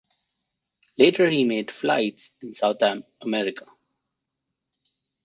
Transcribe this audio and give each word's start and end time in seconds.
Later 0.97 1.29
he 1.29 1.43
made 1.43 1.69
flights 1.69 2.31
in 2.41 2.55
South 2.55 2.77
America. 3.21 3.67